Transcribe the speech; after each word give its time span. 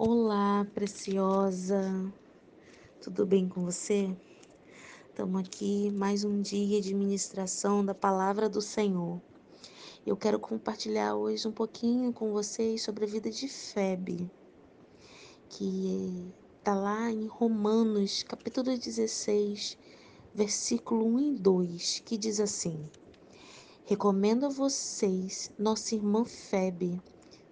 Olá, 0.00 0.64
preciosa. 0.72 1.82
Tudo 3.02 3.26
bem 3.26 3.48
com 3.48 3.64
você? 3.64 4.16
Estamos 5.08 5.40
aqui 5.40 5.90
mais 5.90 6.22
um 6.22 6.40
dia 6.40 6.80
de 6.80 6.94
ministração 6.94 7.84
da 7.84 7.96
palavra 7.96 8.48
do 8.48 8.62
Senhor. 8.62 9.20
Eu 10.06 10.16
quero 10.16 10.38
compartilhar 10.38 11.16
hoje 11.16 11.48
um 11.48 11.50
pouquinho 11.50 12.12
com 12.12 12.30
vocês 12.30 12.80
sobre 12.80 13.06
a 13.06 13.08
vida 13.08 13.28
de 13.28 13.48
Febe, 13.48 14.30
que 15.48 16.32
está 16.60 16.76
lá 16.76 17.10
em 17.10 17.26
Romanos, 17.26 18.22
capítulo 18.22 18.78
16, 18.78 19.76
versículo 20.32 21.06
1 21.06 21.18
e 21.18 21.34
2, 21.40 22.02
que 22.06 22.16
diz 22.16 22.38
assim: 22.38 22.88
Recomendo 23.84 24.46
a 24.46 24.48
vocês 24.48 25.50
nossa 25.58 25.96
irmã 25.96 26.24
Febe, 26.24 27.02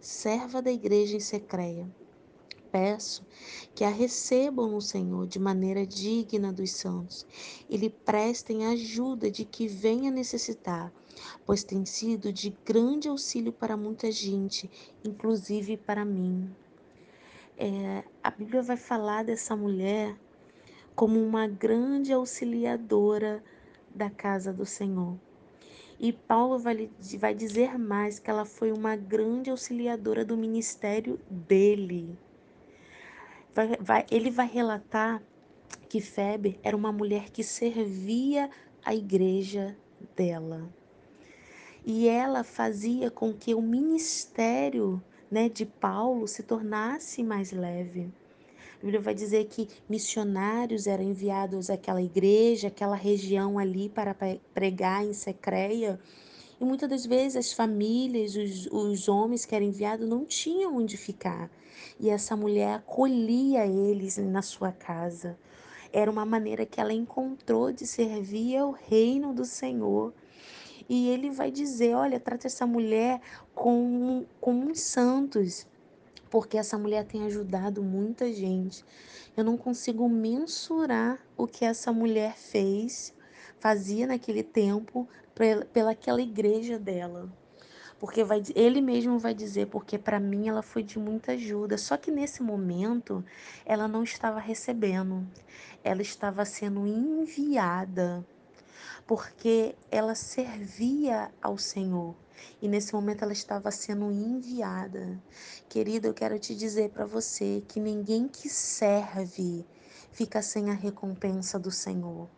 serva 0.00 0.62
da 0.62 0.70
igreja 0.70 1.16
em 1.16 1.20
Secreia. 1.20 1.92
Peço 2.78 3.24
que 3.74 3.84
a 3.84 3.88
recebam 3.88 4.68
no 4.70 4.82
Senhor 4.82 5.26
de 5.26 5.38
maneira 5.38 5.86
digna 5.86 6.52
dos 6.52 6.72
santos 6.72 7.26
e 7.70 7.76
lhe 7.78 7.88
prestem 7.88 8.66
ajuda 8.66 9.30
de 9.30 9.46
que 9.46 9.66
venha 9.66 10.10
necessitar, 10.10 10.92
pois 11.46 11.64
tem 11.64 11.86
sido 11.86 12.30
de 12.30 12.54
grande 12.66 13.08
auxílio 13.08 13.50
para 13.50 13.78
muita 13.78 14.12
gente, 14.12 14.70
inclusive 15.02 15.78
para 15.78 16.04
mim. 16.04 16.54
É, 17.56 18.04
a 18.22 18.30
Bíblia 18.30 18.60
vai 18.60 18.76
falar 18.76 19.24
dessa 19.24 19.56
mulher 19.56 20.14
como 20.94 21.18
uma 21.18 21.48
grande 21.48 22.12
auxiliadora 22.12 23.42
da 23.94 24.10
casa 24.10 24.52
do 24.52 24.66
Senhor. 24.66 25.18
E 25.98 26.12
Paulo 26.12 26.58
vai, 26.58 26.90
vai 27.18 27.34
dizer 27.34 27.78
mais 27.78 28.18
que 28.18 28.28
ela 28.28 28.44
foi 28.44 28.70
uma 28.70 28.96
grande 28.96 29.48
auxiliadora 29.48 30.26
do 30.26 30.36
ministério 30.36 31.18
dele. 31.30 32.18
Vai, 33.56 33.68
vai, 33.80 34.06
ele 34.10 34.30
vai 34.30 34.46
relatar 34.46 35.22
que 35.88 35.98
Feber 35.98 36.58
era 36.62 36.76
uma 36.76 36.92
mulher 36.92 37.30
que 37.30 37.42
servia 37.42 38.50
a 38.84 38.94
igreja 38.94 39.74
dela. 40.14 40.68
E 41.82 42.06
ela 42.06 42.44
fazia 42.44 43.10
com 43.10 43.32
que 43.32 43.54
o 43.54 43.62
ministério 43.62 45.02
né, 45.30 45.48
de 45.48 45.64
Paulo 45.64 46.28
se 46.28 46.42
tornasse 46.42 47.22
mais 47.22 47.50
leve. 47.50 48.12
A 48.74 48.84
Bíblia 48.84 49.00
vai 49.00 49.14
dizer 49.14 49.46
que 49.46 49.66
missionários 49.88 50.86
eram 50.86 51.04
enviados 51.04 51.70
àquela 51.70 52.02
igreja, 52.02 52.68
àquela 52.68 52.94
região 52.94 53.58
ali 53.58 53.88
para 53.88 54.14
pregar 54.52 55.02
em 55.02 55.14
Secreia. 55.14 55.98
E 56.60 56.64
muitas 56.64 56.88
das 56.88 57.04
vezes 57.04 57.36
as 57.36 57.52
famílias, 57.52 58.34
os, 58.34 58.66
os 58.72 59.08
homens 59.08 59.44
que 59.44 59.54
eram 59.54 59.66
enviados 59.66 60.08
não 60.08 60.24
tinham 60.24 60.76
onde 60.76 60.96
ficar. 60.96 61.50
E 62.00 62.08
essa 62.08 62.34
mulher 62.34 62.76
acolhia 62.76 63.66
eles 63.66 64.16
na 64.16 64.42
sua 64.42 64.72
casa. 64.72 65.38
Era 65.92 66.10
uma 66.10 66.24
maneira 66.24 66.64
que 66.64 66.80
ela 66.80 66.92
encontrou 66.92 67.72
de 67.72 67.86
servir 67.86 68.56
ao 68.56 68.70
reino 68.70 69.34
do 69.34 69.44
Senhor. 69.44 70.12
E 70.88 71.08
ele 71.08 71.30
vai 71.30 71.50
dizer: 71.50 71.94
olha, 71.94 72.20
trata 72.20 72.46
essa 72.46 72.66
mulher 72.66 73.20
como, 73.54 74.26
como 74.40 74.70
uns 74.70 74.80
santos, 74.80 75.66
porque 76.30 76.56
essa 76.56 76.78
mulher 76.78 77.04
tem 77.04 77.24
ajudado 77.24 77.82
muita 77.82 78.32
gente. 78.32 78.84
Eu 79.36 79.44
não 79.44 79.56
consigo 79.56 80.08
mensurar 80.08 81.18
o 81.36 81.46
que 81.46 81.64
essa 81.64 81.92
mulher 81.92 82.36
fez, 82.36 83.12
fazia 83.58 84.06
naquele 84.06 84.42
tempo 84.42 85.08
pela 85.72 85.90
aquela 85.90 86.20
igreja 86.20 86.78
dela. 86.78 87.30
Porque 87.98 88.22
vai, 88.22 88.42
ele 88.54 88.82
mesmo 88.82 89.18
vai 89.18 89.34
dizer, 89.34 89.68
porque 89.68 89.98
para 89.98 90.20
mim 90.20 90.48
ela 90.48 90.62
foi 90.62 90.82
de 90.82 90.98
muita 90.98 91.32
ajuda. 91.32 91.78
Só 91.78 91.96
que 91.96 92.10
nesse 92.10 92.42
momento 92.42 93.24
ela 93.64 93.88
não 93.88 94.02
estava 94.02 94.38
recebendo, 94.38 95.26
ela 95.82 96.02
estava 96.02 96.44
sendo 96.44 96.86
enviada, 96.86 98.24
porque 99.06 99.74
ela 99.90 100.14
servia 100.14 101.30
ao 101.40 101.56
Senhor. 101.56 102.14
E 102.60 102.68
nesse 102.68 102.92
momento 102.92 103.22
ela 103.22 103.32
estava 103.32 103.70
sendo 103.70 104.10
enviada. 104.12 105.18
Querido, 105.68 106.06
eu 106.06 106.14
quero 106.14 106.38
te 106.38 106.54
dizer 106.54 106.90
para 106.90 107.06
você 107.06 107.62
que 107.66 107.80
ninguém 107.80 108.28
que 108.28 108.48
serve 108.50 109.64
fica 110.12 110.42
sem 110.42 110.70
a 110.70 110.74
recompensa 110.74 111.58
do 111.58 111.70
Senhor. 111.70 112.28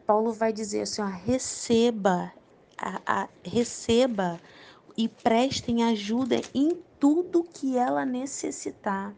Paulo 0.00 0.32
vai 0.32 0.52
dizer 0.52 0.82
assim: 0.82 1.02
ó, 1.02 1.06
receba, 1.06 2.32
a, 2.78 3.00
a, 3.06 3.28
receba 3.42 4.40
e 4.96 5.08
prestem 5.08 5.84
ajuda 5.84 6.40
em 6.54 6.82
tudo 6.98 7.44
que 7.44 7.76
ela 7.76 8.04
necessitar. 8.04 9.14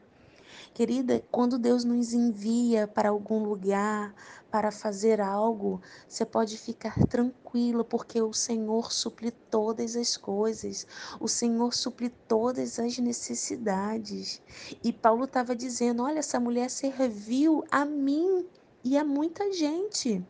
Querida, 0.72 1.24
quando 1.30 1.58
Deus 1.58 1.84
nos 1.84 2.12
envia 2.12 2.86
para 2.86 3.08
algum 3.08 3.42
lugar, 3.42 4.14
para 4.50 4.70
fazer 4.70 5.20
algo, 5.20 5.80
você 6.06 6.24
pode 6.24 6.56
ficar 6.56 6.94
tranquilo, 7.06 7.84
porque 7.84 8.20
o 8.20 8.32
Senhor 8.32 8.92
supre 8.92 9.30
todas 9.30 9.96
as 9.96 10.16
coisas, 10.16 10.86
o 11.20 11.28
Senhor 11.28 11.74
supre 11.74 12.08
todas 12.08 12.78
as 12.78 12.98
necessidades. 12.98 14.42
E 14.84 14.92
Paulo 14.92 15.24
estava 15.24 15.56
dizendo: 15.56 16.02
olha, 16.02 16.18
essa 16.18 16.38
mulher 16.38 16.70
serviu 16.70 17.64
a 17.70 17.84
mim 17.84 18.46
e 18.84 18.96
a 18.96 19.04
muita 19.04 19.52
gente. 19.52 20.24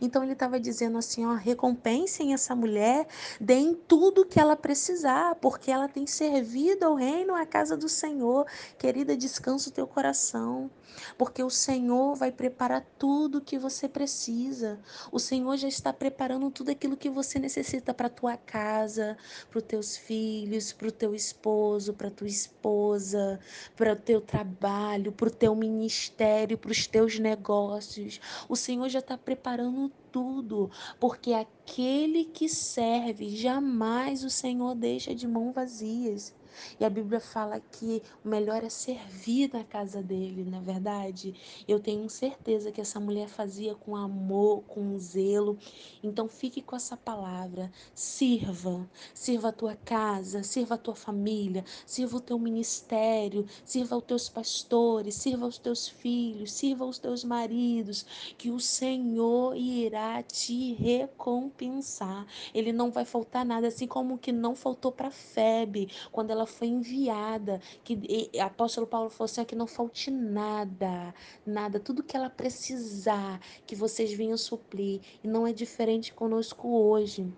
Então 0.00 0.22
ele 0.22 0.32
estava 0.32 0.58
dizendo 0.58 0.98
assim: 0.98 1.24
ó, 1.26 1.34
recompensem 1.34 2.32
essa 2.32 2.54
mulher, 2.54 3.06
deem 3.40 3.74
tudo 3.74 4.24
que 4.24 4.38
ela 4.40 4.56
precisar, 4.56 5.34
porque 5.36 5.70
ela 5.70 5.88
tem 5.88 6.06
servido 6.06 6.84
ao 6.84 6.94
reino, 6.94 7.34
à 7.34 7.44
casa 7.46 7.76
do 7.76 7.88
Senhor. 7.88 8.46
Querida, 8.78 9.16
descansa 9.16 9.68
o 9.68 9.72
teu 9.72 9.86
coração, 9.86 10.70
porque 11.18 11.42
o 11.42 11.50
Senhor 11.50 12.14
vai 12.14 12.30
preparar 12.30 12.84
tudo 12.98 13.40
que 13.40 13.58
você 13.58 13.88
precisa. 13.88 14.78
O 15.10 15.18
Senhor 15.18 15.56
já 15.56 15.68
está 15.68 15.92
preparando 15.92 16.50
tudo 16.50 16.70
aquilo 16.70 16.96
que 16.96 17.10
você 17.10 17.38
necessita 17.38 17.92
para 17.92 18.08
tua 18.08 18.36
casa, 18.36 19.16
para 19.50 19.58
os 19.58 19.64
teus 19.64 19.96
filhos, 19.96 20.72
para 20.72 20.88
o 20.88 20.92
teu 20.92 21.14
esposo, 21.14 21.94
para 21.94 22.10
tua 22.10 22.28
esposa, 22.28 23.40
para 23.76 23.92
o 23.92 23.96
teu 23.96 24.20
trabalho, 24.20 25.12
para 25.12 25.28
o 25.28 25.30
teu 25.30 25.54
ministério, 25.54 26.58
para 26.58 26.70
os 26.70 26.86
teus 26.86 27.18
negócios. 27.18 28.20
O 28.48 28.56
Senhor 28.56 28.88
já 28.88 28.98
está 28.98 29.16
preparando 29.16 29.63
preparando 29.64 29.90
tudo, 30.12 30.70
porque 31.00 31.32
aquele 31.32 32.24
que 32.24 32.48
serve, 32.48 33.36
jamais 33.36 34.22
o 34.22 34.30
Senhor 34.30 34.74
deixa 34.74 35.14
de 35.14 35.26
mão 35.26 35.52
vazias. 35.52 36.34
E 36.78 36.84
a 36.84 36.90
Bíblia 36.90 37.20
fala 37.20 37.60
que 37.60 38.02
o 38.24 38.28
melhor 38.28 38.62
é 38.62 38.68
servir 38.68 39.50
na 39.52 39.64
casa 39.64 40.02
dele, 40.02 40.44
na 40.44 40.58
é 40.58 40.60
verdade. 40.60 41.34
Eu 41.66 41.80
tenho 41.80 42.08
certeza 42.08 42.72
que 42.72 42.80
essa 42.80 43.00
mulher 43.00 43.28
fazia 43.28 43.74
com 43.74 43.96
amor, 43.96 44.62
com 44.64 44.98
zelo. 44.98 45.58
Então 46.02 46.28
fique 46.28 46.60
com 46.62 46.76
essa 46.76 46.96
palavra. 46.96 47.70
Sirva, 47.94 48.88
sirva 49.12 49.48
a 49.48 49.52
tua 49.52 49.76
casa, 49.76 50.42
sirva 50.42 50.74
a 50.74 50.78
tua 50.78 50.94
família, 50.94 51.64
sirva 51.86 52.16
o 52.16 52.20
teu 52.20 52.38
ministério, 52.38 53.46
sirva 53.64 53.96
os 53.96 54.04
teus 54.04 54.28
pastores, 54.28 55.14
sirva 55.14 55.46
os 55.46 55.58
teus 55.58 55.88
filhos, 55.88 56.52
sirva 56.52 56.84
os 56.84 56.98
teus 56.98 57.24
maridos, 57.24 58.06
que 58.36 58.50
o 58.50 58.60
Senhor 58.60 59.56
irá 59.56 60.22
te 60.22 60.74
recompensar. 60.74 62.26
Ele 62.54 62.72
não 62.72 62.90
vai 62.90 63.04
faltar 63.04 63.44
nada, 63.44 63.68
assim 63.68 63.86
como 63.86 64.18
que 64.18 64.32
não 64.32 64.54
faltou 64.54 64.92
para 64.92 65.10
Febe 65.10 65.88
quando 66.12 66.30
ela 66.30 66.43
foi 66.46 66.68
enviada, 66.68 67.60
que 67.82 68.30
e, 68.32 68.40
apóstolo 68.40 68.86
Paulo 68.86 69.10
falou 69.10 69.26
assim, 69.26 69.44
que 69.44 69.54
não 69.54 69.66
falte 69.66 70.10
nada, 70.10 71.14
nada, 71.46 71.80
tudo 71.80 72.02
que 72.02 72.16
ela 72.16 72.30
precisar, 72.30 73.40
que 73.66 73.74
vocês 73.74 74.12
venham 74.12 74.36
suprir. 74.36 75.00
E 75.22 75.28
não 75.28 75.46
é 75.46 75.52
diferente 75.52 76.12
conosco 76.12 76.68
hoje. 76.68 77.32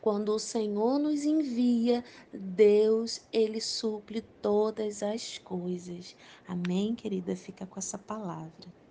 Quando 0.00 0.30
o 0.30 0.38
Senhor 0.38 0.98
nos 0.98 1.24
envia, 1.24 2.04
Deus, 2.32 3.20
ele 3.32 3.60
suple 3.60 4.22
todas 4.22 5.02
as 5.02 5.38
coisas. 5.38 6.16
Amém, 6.48 6.94
querida? 6.94 7.36
Fica 7.36 7.66
com 7.66 7.78
essa 7.78 7.98
palavra. 7.98 8.85